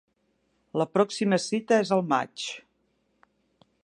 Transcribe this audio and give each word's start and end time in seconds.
La 0.81 0.87
pròxima 0.95 1.39
cita 1.45 1.79
és 1.83 1.91
al 1.97 2.03
maig. 2.13 2.47